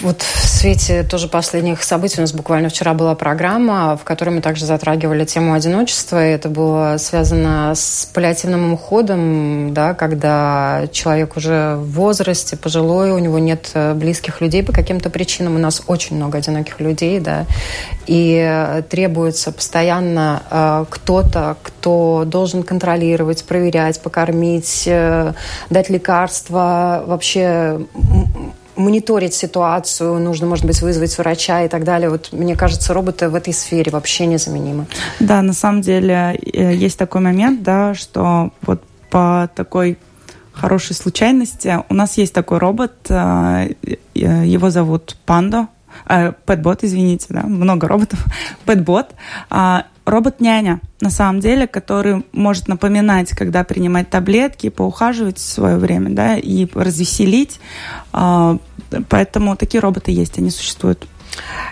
[0.00, 4.40] вот в свете тоже последних событий у нас буквально вчера была программа, в которой мы
[4.40, 6.26] также затрагивали тему одиночества.
[6.26, 13.18] И это было связано с паллиативным уходом, да, когда человек уже в возрасте, пожилой, у
[13.18, 15.56] него нет э, близких людей по каким-то причинам.
[15.56, 17.46] У нас очень много одиноких людей, да,
[18.06, 25.34] и требуется постоянно э, кто-то, кто должен контролировать, проверять, покормить, э,
[25.68, 27.80] дать лекарства, вообще
[28.80, 32.10] мониторить ситуацию, нужно, может быть, вызвать врача и так далее.
[32.10, 34.86] Вот мне кажется, роботы в этой сфере вообще незаменимы.
[35.20, 39.98] Да, на самом деле э, есть такой момент, да, что вот по такой
[40.52, 45.68] хорошей случайности у нас есть такой робот, э, э, его зовут Пандо,
[46.46, 48.24] Пэтбот, извините, да, много роботов,
[48.64, 49.10] Пэтбот.
[50.06, 56.36] робот-няня, на самом деле, который может напоминать, когда принимать таблетки, поухаживать в свое время, да,
[56.36, 57.60] и развеселить.
[59.08, 61.06] Поэтому такие роботы есть, они существуют.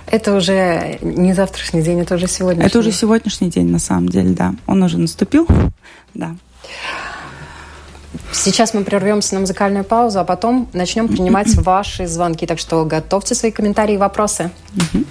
[0.07, 4.31] Это уже не завтрашний день, это уже сегодняшний Это уже сегодняшний день, на самом деле,
[4.31, 4.55] да.
[4.67, 5.47] Он уже наступил,
[6.15, 6.37] да.
[8.33, 12.47] Сейчас мы прервемся на музыкальную паузу, а потом начнем принимать ваши звонки.
[12.47, 14.51] Так что готовьте свои комментарии и вопросы.
[14.75, 15.07] Mm-hmm.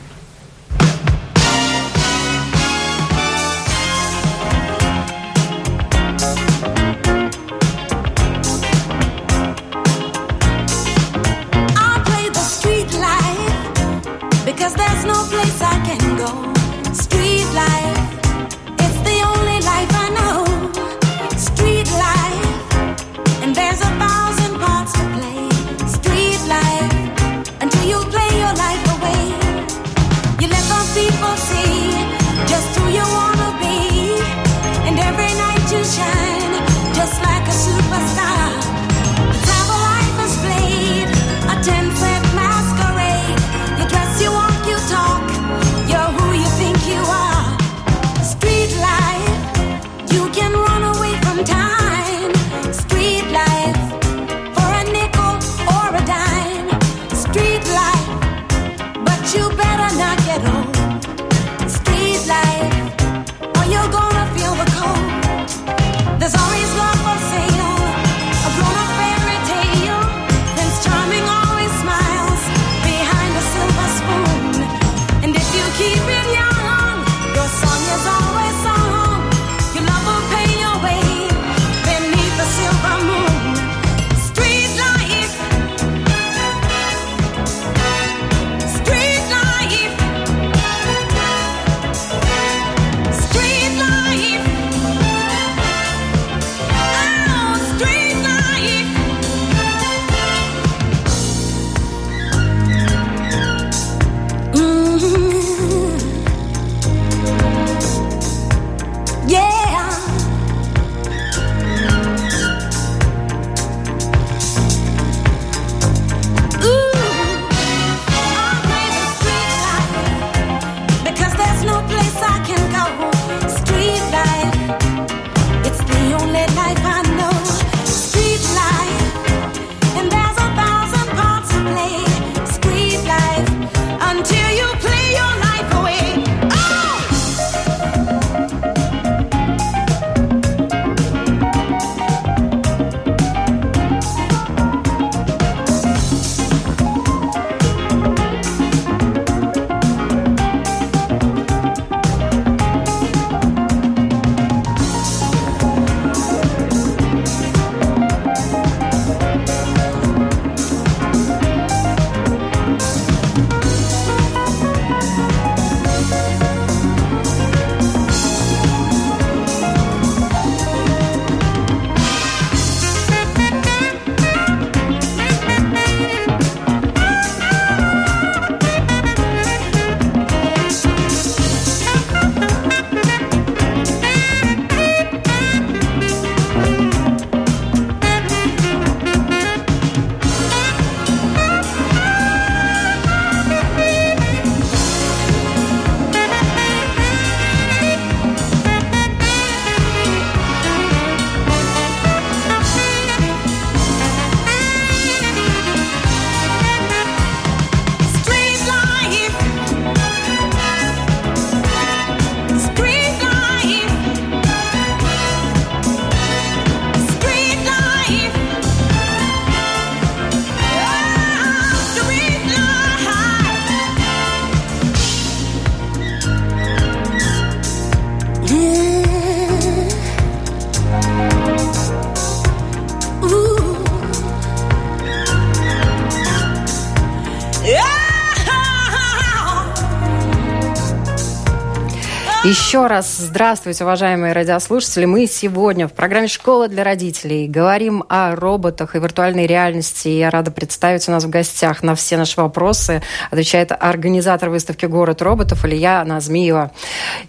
[242.78, 245.06] Еще раз здравствуйте, уважаемые радиослушатели.
[245.06, 250.10] Мы сегодня в программе «Школа для родителей» говорим о роботах и виртуальной реальности.
[250.10, 253.02] Я рада представить у нас в гостях на все наши вопросы.
[253.32, 256.70] Отвечает организатор выставки «Город роботов» Илья Назмиева.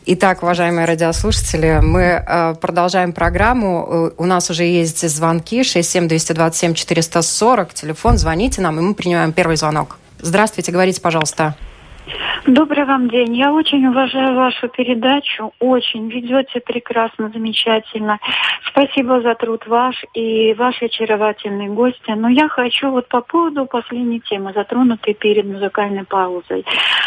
[0.04, 4.12] Итак, уважаемые радиослушатели, мы э, продолжаем программу.
[4.18, 7.72] У нас уже есть звонки 67-227-440.
[7.72, 9.96] Телефон, звоните нам, и мы принимаем первый звонок.
[10.20, 11.54] Здравствуйте, говорите, пожалуйста.
[12.46, 13.37] Добрый вам день.
[13.37, 15.52] Я очень уважаю вашу передачу.
[15.59, 16.09] Очень.
[16.09, 18.19] Ведете прекрасно, замечательно.
[18.69, 22.11] Спасибо за труд ваш и ваши очаровательные гости.
[22.11, 26.65] Но я хочу вот по поводу последней темы, затронутой перед музыкальной паузой.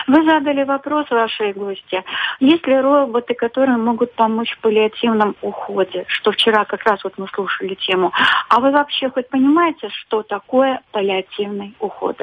[0.07, 2.03] Вы задали вопрос вашей гости.
[2.39, 6.05] Есть ли роботы, которые могут помочь в паллиативном уходе?
[6.07, 8.11] Что вчера как раз вот мы слушали тему.
[8.49, 12.21] А вы вообще хоть понимаете, что такое паллиативный уход?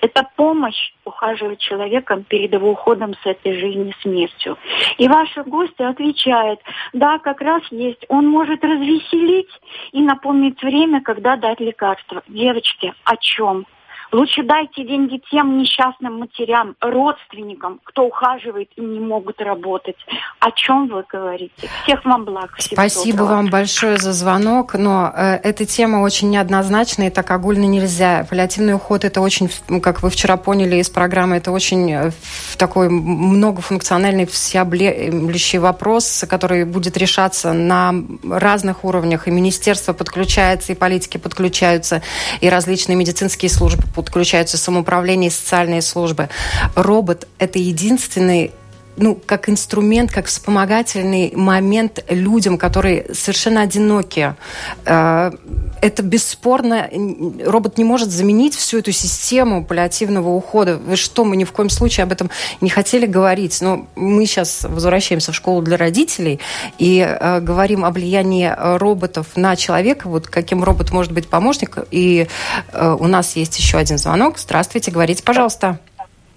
[0.00, 4.56] Это помощь ухаживать человеком перед его уходом с этой жизни смертью.
[4.96, 6.60] И ваши гости отвечают,
[6.92, 8.04] да, как раз есть.
[8.08, 9.50] Он может развеселить
[9.92, 12.22] и напомнить время, когда дать лекарство.
[12.28, 13.66] Девочки, о чем?
[14.10, 19.96] Лучше дайте деньги тем несчастным матерям, родственникам, кто ухаживает и не могут работать.
[20.40, 21.68] О чем вы говорите?
[21.84, 22.50] Всех вам благ.
[22.58, 23.36] Спасибо доброго.
[23.36, 28.26] вам большое за звонок, но э, эта тема очень неоднозначная, и так огульно нельзя.
[28.28, 29.50] Паллиативный уход это очень,
[29.82, 32.10] как вы вчера поняли из программы, это очень э,
[32.56, 37.94] такой многофункциональный, всеобъемлющий вопрос, который будет решаться на
[38.24, 39.28] разных уровнях.
[39.28, 42.02] И министерство подключается, и политики подключаются,
[42.40, 46.28] и различные медицинские службы подключаются самоуправление и социальные службы.
[46.74, 48.52] Робот– это единственный
[48.98, 54.34] ну, как инструмент, как вспомогательный момент людям, которые совершенно одиноки.
[54.84, 55.30] Э,
[55.80, 56.88] это бесспорно,
[57.44, 60.76] робот не может заменить всю эту систему паллиативного ухода.
[60.76, 62.30] Вы что, мы ни в коем случае об этом
[62.60, 63.60] не хотели говорить.
[63.60, 66.40] Но мы сейчас возвращаемся в школу для родителей
[66.78, 71.78] и э, говорим о влиянии роботов на человека, вот каким робот может быть помощник.
[71.90, 72.26] И
[72.72, 74.38] э, у нас есть еще один звонок.
[74.38, 75.78] Здравствуйте, говорите, пожалуйста.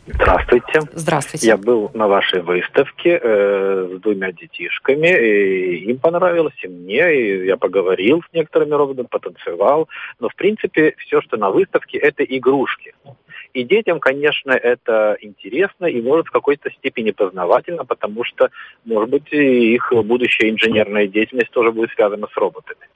[0.08, 0.82] Здравствуйте.
[0.94, 1.48] Здравствуйте.
[1.48, 7.46] Я был на вашей выставке э, с двумя детишками, и им понравилось, и мне, и
[7.46, 9.88] я поговорил с некоторыми роботами, потанцевал.
[10.20, 12.96] Но, в принципе, все, что на выставке, это игрушки.
[13.54, 18.50] И детям, конечно, это интересно и может в какой-то степени познавательно, потому что,
[18.86, 22.88] может быть, их будущая инженерная деятельность тоже будет связана с роботами.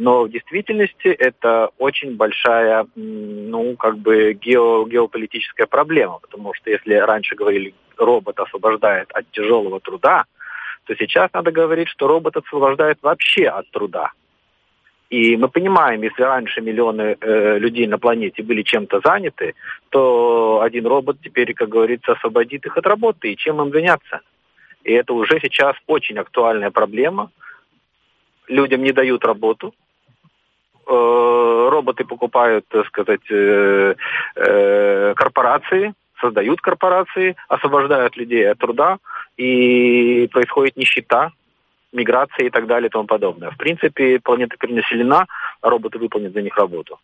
[0.00, 6.94] Но в действительности это очень большая, ну, как бы гео, геополитическая проблема, потому что если
[6.94, 10.24] раньше говорили, робот освобождает от тяжелого труда,
[10.84, 14.12] то сейчас надо говорить, что робот освобождает вообще от труда.
[15.10, 19.54] И мы понимаем, если раньше миллионы э, людей на планете были чем-то заняты,
[19.90, 24.22] то один робот теперь, как говорится, освободит их от работы, и чем им заняться.
[24.82, 27.30] И это уже сейчас очень актуальная проблема.
[28.48, 29.74] Людям не дают работу,
[30.86, 33.94] роботы покупают, так сказать, э,
[34.36, 38.98] э, корпорации, создают корпорации, освобождают людей от труда,
[39.36, 41.30] и происходит нищета,
[41.92, 43.50] миграция и так далее и тому подобное.
[43.50, 45.26] В принципе, планета перенаселена,
[45.60, 46.98] а роботы выполнят за них работу.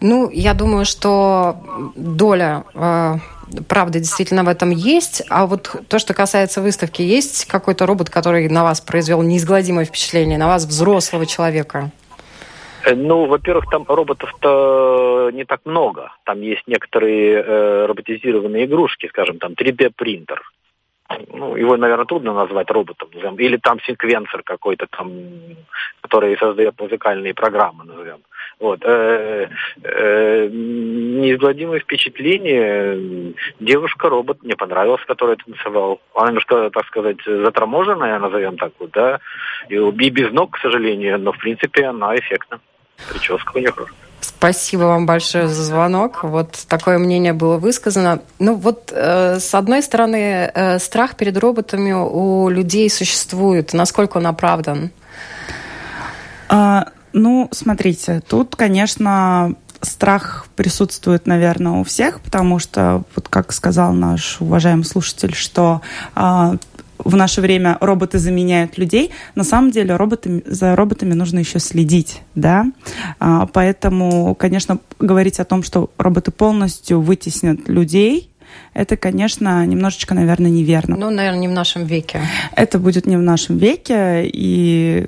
[0.00, 1.56] Ну, я думаю, что
[1.96, 3.14] доля э,
[3.68, 5.22] правды действительно в этом есть.
[5.30, 10.38] А вот то, что касается выставки, есть какой-то робот, который на вас произвел неизгладимое впечатление,
[10.38, 11.90] на вас взрослого человека?
[12.88, 16.12] Э, ну, во-первых, там роботов-то не так много.
[16.24, 20.40] Там есть некоторые э, роботизированные игрушки, скажем, там 3D-принтер.
[21.32, 23.08] Ну, его, наверное, трудно назвать роботом.
[23.38, 25.10] Или там секвенсор какой-то там,
[26.02, 28.18] который создает музыкальные программы, назовем.
[28.60, 28.80] Вот.
[28.84, 29.48] Э,
[29.82, 33.34] э, неизгладимое впечатление.
[33.60, 36.00] Девушка-робот мне понравилась, которая танцевал.
[36.14, 39.20] Она немножко, так сказать, заторможенная, назовем так вот, да.
[39.68, 39.78] И
[40.10, 42.60] без ног, к сожалению, но, в принципе, она эффектна.
[43.08, 43.94] Прическа у хорошая.
[44.20, 46.22] Спасибо вам большое за звонок.
[46.22, 48.20] Вот такое мнение было высказано.
[48.38, 53.72] Ну вот, э, с одной стороны, э, страх перед роботами у людей существует.
[53.72, 54.90] Насколько он оправдан?
[56.48, 63.92] А, ну, смотрите, тут, конечно, страх присутствует, наверное, у всех, потому что, вот как сказал
[63.92, 65.82] наш уважаемый слушатель, что
[66.14, 66.56] а,
[66.98, 72.22] в наше время роботы заменяют людей, на самом деле роботами, за роботами нужно еще следить,
[72.34, 72.66] да,
[73.18, 78.30] а, поэтому, конечно, говорить о том, что роботы полностью вытеснят людей,
[78.74, 80.96] это, конечно, немножечко, наверное, неверно.
[80.96, 82.20] Ну, наверное, не в нашем веке.
[82.54, 85.06] Это будет не в нашем веке, и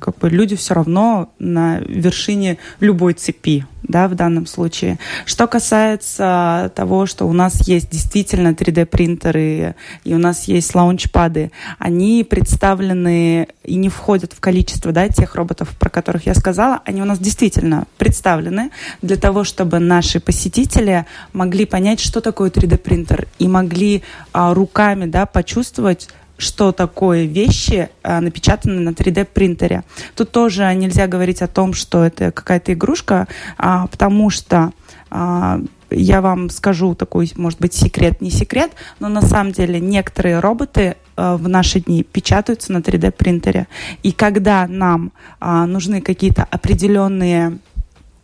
[0.00, 4.98] как бы люди все равно на вершине любой цепи, да, в данном случае.
[5.26, 9.74] Что касается того, что у нас есть действительно 3D-принтеры
[10.04, 15.74] и у нас есть лаунчпады, они представлены и не входят в количество, да, тех роботов,
[15.78, 18.70] про которых я сказала, они у нас действительно представлены
[19.02, 25.26] для того, чтобы наши посетители могли понять, что такое 3D-принтер и могли а, руками, да,
[25.26, 26.08] почувствовать
[26.42, 29.84] что такое вещи, а, напечатанные на 3D-принтере.
[30.14, 33.28] Тут тоже нельзя говорить о том, что это какая-то игрушка,
[33.58, 34.72] а, потому что
[35.10, 40.40] а, я вам скажу такой, может быть, секрет, не секрет, но на самом деле некоторые
[40.40, 43.68] роботы э, в наши дни печатаются на 3D принтере.
[44.02, 47.58] И когда нам э, нужны какие-то определенные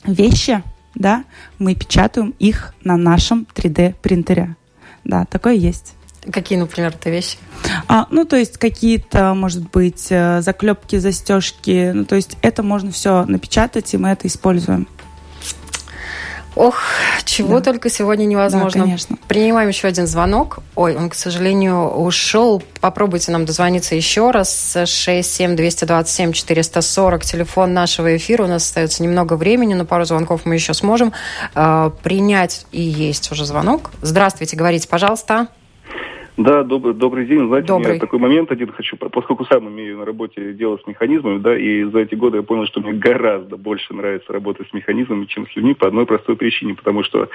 [0.04, 0.62] вещи,
[0.94, 1.24] да,
[1.58, 4.56] мы печатаем их на нашем 3D принтере.
[5.04, 5.94] Да, такое есть.
[6.32, 7.38] Какие, например, это вещи?
[7.86, 11.92] А, ну, то есть какие-то, может быть, э, заклепки, застежки.
[11.94, 14.86] Ну, то есть это можно все напечатать, и мы это используем.
[16.58, 16.82] Ох,
[17.24, 17.66] чего да.
[17.66, 18.80] только сегодня невозможно.
[18.80, 19.16] Да, конечно.
[19.28, 20.58] Принимаем еще один звонок.
[20.74, 22.60] Ой, он, к сожалению, ушел.
[22.80, 24.76] Попробуйте нам дозвониться еще раз.
[24.76, 28.42] 67-227-440, телефон нашего эфира.
[28.42, 31.12] У нас остается немного времени, но пару звонков мы еще сможем
[31.54, 32.66] э, принять.
[32.72, 33.92] И есть уже звонок.
[34.02, 35.46] Здравствуйте, говорите, пожалуйста.
[36.38, 37.48] Да, добрый, добрый день.
[37.48, 37.94] Знаете, добрый.
[37.94, 41.82] я такой момент один хочу, поскольку сам имею на работе дело с механизмами, да, и
[41.82, 45.56] за эти годы я понял, что мне гораздо больше нравится работать с механизмами, чем с
[45.56, 47.28] людьми по одной простой причине, потому что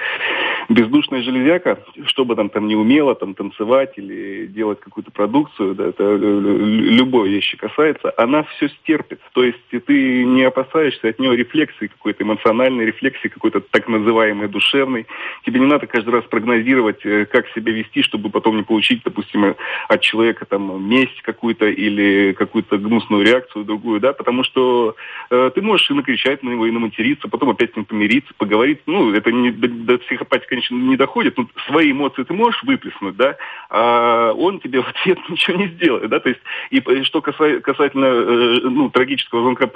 [0.70, 5.88] бездушная железяка, что бы там там не умела, там танцевать или делать какую-то продукцию, да,
[5.88, 9.20] это любой вещи касается, она все стерпит.
[9.34, 15.06] То есть ты не опасаешься от нее рефлексии какой-то эмоциональной рефлексии, какой-то так называемой душевной.
[15.44, 19.02] Тебе не надо каждый раз прогнозировать, э, как себя вести, чтобы потом не получить получить,
[19.04, 19.56] допустим,
[19.88, 24.96] от человека там месть какую-то или какую-то гнусную реакцию другую, да, потому что
[25.30, 28.80] э, ты можешь и накричать на него, и наматериться, потом опять с ним помириться, поговорить.
[28.86, 33.16] Ну, это не, до, до психопатии, конечно, не доходит, но свои эмоции ты можешь выплеснуть,
[33.16, 33.36] да,
[33.70, 36.40] а он тебе в ответ ничего не сделает, да, то есть,
[36.70, 39.66] и что касается, касательно, э, ну, трагического звонка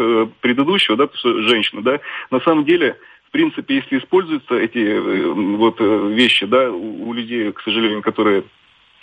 [0.40, 2.00] предыдущего, да, женщина, да,
[2.30, 2.96] на самом деле
[3.28, 8.44] в принципе, если используются эти э, вот э, вещи, да, у людей, к сожалению, которые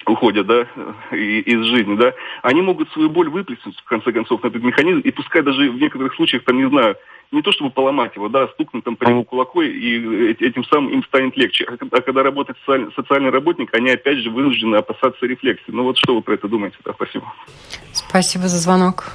[0.07, 0.67] уходят, да,
[1.11, 5.11] из жизни, да, они могут свою боль выплеснуть, в конце концов, на этот механизм, и
[5.11, 6.95] пускай даже в некоторых случаях, там, не знаю,
[7.31, 11.03] не то чтобы поломать его, да, стукнуть там по нему кулакой, и этим самым им
[11.03, 11.65] станет легче.
[11.67, 15.71] А, а когда работает социальный, социальный работник, они опять же вынуждены опасаться рефлексии.
[15.71, 16.77] Ну вот что вы про это думаете?
[16.85, 17.33] Да, спасибо.
[17.91, 19.11] Спасибо за звонок.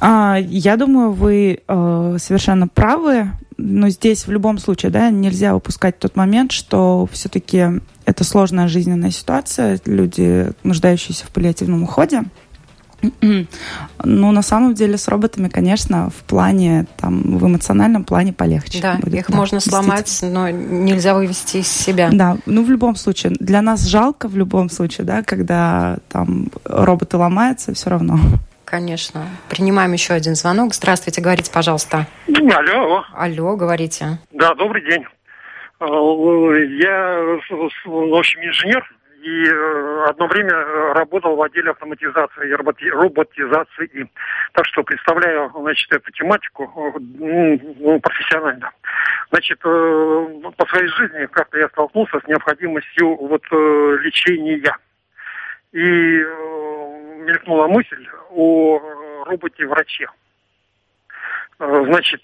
[0.00, 5.98] А, я думаю, вы э, совершенно правы, но здесь в любом случае, да, нельзя упускать
[5.98, 7.80] тот момент, что все-таки
[8.14, 12.22] это сложная жизненная ситуация, люди, нуждающиеся в паллиативном уходе.
[13.20, 18.80] Но на самом деле с роботами, конечно, в плане, там, в эмоциональном плане полегче.
[18.80, 22.08] Да, будет, их да, можно сломать, но нельзя вывести из себя.
[22.12, 27.18] Да, ну в любом случае, для нас жалко в любом случае, да, когда там роботы
[27.18, 28.18] ломаются, все равно.
[28.64, 29.26] Конечно.
[29.50, 30.74] Принимаем еще один звонок.
[30.74, 32.06] Здравствуйте, говорите, пожалуйста.
[32.28, 33.04] Алло.
[33.12, 34.18] Алло, говорите.
[34.32, 35.04] Да, добрый день.
[35.84, 37.20] Э, я,
[37.84, 40.52] в общем, инженер и э, одно время
[40.94, 44.10] работал в отделе автоматизации и роботизации.
[44.52, 48.70] Так что представляю, значит, эту тематику э, ну, профессионально.
[49.30, 54.76] Значит, по своей жизни как-то я столкнулся с необходимостью вот лечения.
[55.72, 55.78] И
[57.24, 58.80] мелькнула мысль о
[59.24, 60.06] роботе-враче.
[61.58, 62.22] Значит,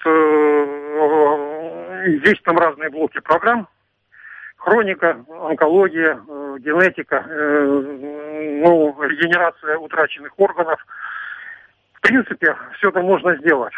[2.07, 3.69] есть там разные блоки программ.
[4.57, 6.17] Хроника, онкология,
[6.59, 10.85] генетика, ну, регенерация утраченных органов.
[11.95, 13.73] В принципе, все это можно сделать.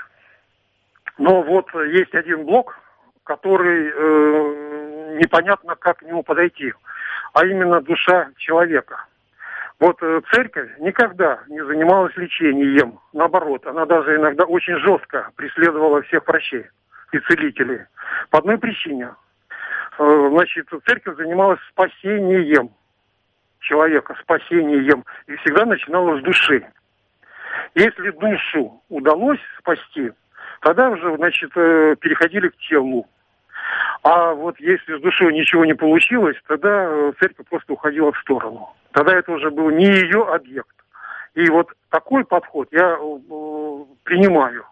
[1.18, 2.76] Но вот есть один блок,
[3.22, 6.72] который э, непонятно, как к нему подойти,
[7.32, 9.06] а именно душа человека–
[9.82, 13.00] вот э, церковь никогда не занималась лечением.
[13.12, 16.66] Наоборот, она даже иногда очень жестко преследовала всех врачей
[17.12, 17.80] и целителей.
[18.30, 19.10] По одной причине.
[19.98, 22.70] Э, значит, церковь занималась спасением
[23.60, 25.04] человека, спасением.
[25.26, 26.66] И всегда начинала с души.
[27.74, 30.12] Если душу удалось спасти,
[30.60, 33.06] тогда уже, значит, э, переходили к телу.
[34.02, 38.74] А вот если с душой ничего не получилось, тогда э, церковь просто уходила в сторону.
[38.92, 40.74] Тогда это уже был не ее объект.
[41.34, 42.96] И вот такой подход я
[44.04, 44.66] принимаю.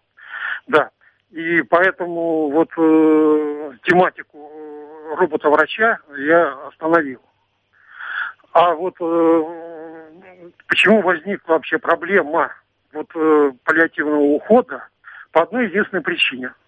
[1.51, 7.21] И поэтому вот э, тематику э, робота-врача я остановил.
[8.53, 9.45] А вот э,
[10.69, 12.53] почему возникла вообще проблема
[12.93, 14.87] вот, э, паллиативного ухода?
[15.33, 16.53] По одной единственной причине–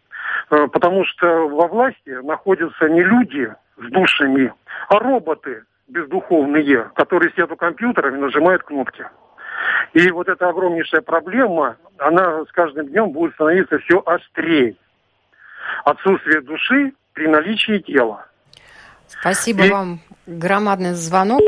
[0.51, 4.53] Э, потому что во власти находятся не люди с душами,
[4.89, 9.05] а роботы бездуховные, которые сидят у компьютеров и нажимают кнопки.
[9.93, 14.77] И вот эта огромнейшая проблема, она с каждым днем будет становиться все острее.
[15.85, 18.27] Отсутствие души при наличии тела.
[19.07, 19.71] Спасибо и...
[19.71, 20.01] вам.
[20.27, 21.43] Громадный звонок.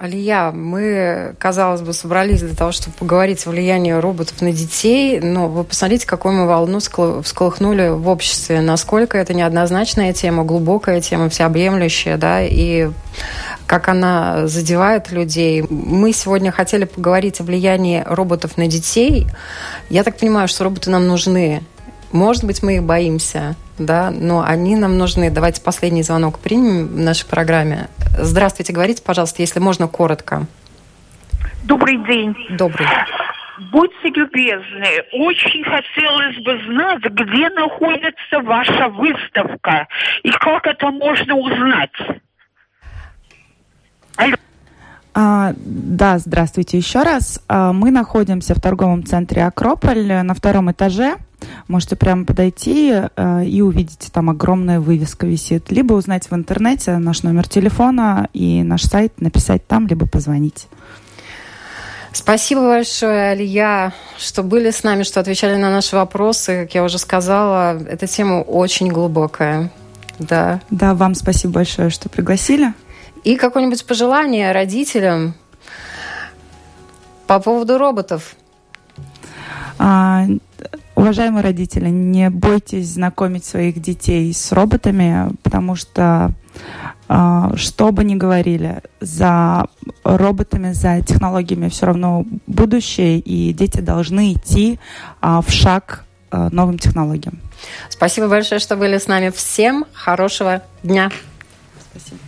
[0.00, 5.48] Алия, мы, казалось бы, собрались для того, чтобы поговорить о влиянии роботов на детей, но
[5.48, 12.16] вы посмотрите, какую мы волну всколыхнули в обществе, насколько это неоднозначная тема, глубокая тема, всеобъемлющая,
[12.16, 12.90] да, и
[13.66, 15.64] как она задевает людей.
[15.68, 19.26] Мы сегодня хотели поговорить о влиянии роботов на детей.
[19.90, 21.64] Я так понимаю, что роботы нам нужны.
[22.12, 25.28] Может быть, мы их боимся, да, но они нам нужны.
[25.28, 27.88] Давайте последний звонок примем в нашей программе.
[28.16, 30.46] Здравствуйте, говорите, пожалуйста, если можно, коротко.
[31.64, 32.34] Добрый день.
[32.50, 32.86] Добрый.
[33.72, 39.88] Будьте любезны, очень хотелось бы знать, где находится ваша выставка
[40.22, 41.90] и как это можно узнать.
[44.16, 44.36] Алло.
[45.20, 47.40] А, да, здравствуйте еще раз.
[47.48, 51.16] А, мы находимся в торговом центре Акрополь на втором этаже.
[51.66, 55.72] Можете прямо подойти а, и увидите, там огромная вывеска висит.
[55.72, 60.68] Либо узнать в интернете наш номер телефона и наш сайт, написать там, либо позвонить.
[62.12, 66.62] Спасибо большое, Алия, что были с нами, что отвечали на наши вопросы.
[66.62, 69.72] Как я уже сказала, эта тема очень глубокая.
[70.20, 70.60] Да.
[70.70, 72.72] Да, вам спасибо большое, что пригласили.
[73.24, 75.34] И какое-нибудь пожелание родителям
[77.26, 78.36] по поводу роботов?
[79.78, 80.24] А,
[80.94, 86.32] уважаемые родители, не бойтесь знакомить своих детей с роботами, потому что
[87.08, 89.66] а, что бы ни говорили, за
[90.04, 94.78] роботами, за технологиями все равно будущее, и дети должны идти
[95.20, 97.40] а, в шаг а, новым технологиям.
[97.88, 99.30] Спасибо большое, что были с нами.
[99.30, 101.10] Всем хорошего дня.
[101.90, 102.27] Спасибо.